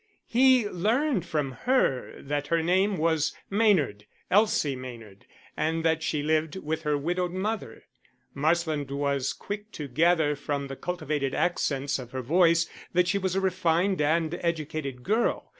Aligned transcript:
He 0.25 0.67
learned 0.67 1.27
from 1.27 1.51
her 1.51 2.19
that 2.23 2.47
her 2.47 2.63
name 2.63 2.97
was 2.97 3.35
Maynard 3.51 4.07
Elsie 4.31 4.75
Maynard 4.75 5.27
and 5.55 5.85
that 5.85 6.01
she 6.01 6.23
lived 6.23 6.55
with 6.55 6.81
her 6.81 6.97
widowed 6.97 7.33
mother. 7.33 7.83
Marsland 8.33 8.89
was 8.89 9.31
quick 9.31 9.71
to 9.73 9.87
gather 9.87 10.35
from 10.35 10.69
the 10.69 10.75
cultivated 10.75 11.35
accents 11.35 11.99
of 11.99 12.13
her 12.13 12.23
voice 12.23 12.67
that 12.93 13.07
she 13.07 13.19
was 13.19 13.35
a 13.35 13.41
refined 13.41 14.01
and 14.01 14.39
educated 14.41 15.03
girl. 15.03 15.47